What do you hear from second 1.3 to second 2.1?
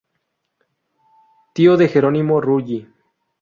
Tío de